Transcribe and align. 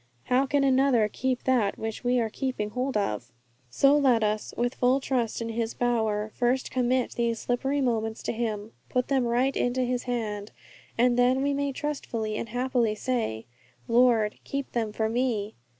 How 0.23 0.47
can 0.47 0.63
another 0.63 1.07
keep 1.07 1.43
that 1.43 1.77
which 1.77 2.03
we 2.03 2.19
are 2.19 2.31
keeping 2.31 2.71
hold 2.71 2.97
of? 2.97 3.31
So 3.69 3.95
let 3.95 4.23
us, 4.23 4.51
with 4.57 4.73
full 4.73 4.99
trust 4.99 5.43
in 5.43 5.49
His 5.49 5.75
power, 5.75 6.31
first 6.33 6.71
commit 6.71 7.11
these 7.11 7.37
slippery 7.37 7.81
moments 7.81 8.23
to 8.23 8.31
Him, 8.31 8.71
put 8.89 9.09
them 9.09 9.27
right 9.27 9.55
into 9.55 9.81
His 9.81 10.05
hand, 10.05 10.51
and 10.97 11.19
then 11.19 11.43
we 11.43 11.53
may 11.53 11.71
trustfully 11.71 12.35
and 12.35 12.49
happily 12.49 12.95
say, 12.95 13.45
'Lord, 13.87 14.39
keep 14.43 14.71
them 14.71 14.91
for 14.91 15.07
me! 15.07 15.53